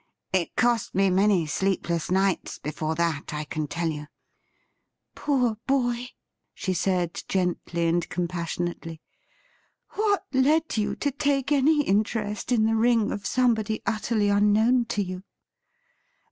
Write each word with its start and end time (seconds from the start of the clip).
It 0.33 0.55
cost 0.55 0.95
me 0.95 1.11
many 1.11 1.45
sleepless 1.45 2.09
nights 2.09 2.57
before 2.57 2.95
that, 2.95 3.35
I 3.35 3.43
can 3.43 3.67
tell 3.67 3.89
you.'' 3.91 4.07
Poor 5.15 5.57
boy!' 5.67 6.07
she 6.55 6.73
said 6.73 7.21
gently 7.29 7.85
and 7.85 8.09
compassionately.' 8.09 8.99
What 9.91 10.25
led 10.33 10.75
you 10.75 10.95
to 10.95 11.11
take 11.11 11.51
any 11.51 11.83
interest 11.83 12.51
in 12.51 12.65
the 12.65 12.75
ring 12.75 13.11
of 13.11 13.27
somebody 13.27 13.83
utterly 13.85 14.29
unknown 14.29 14.85
to 14.85 15.03
you 15.03 15.21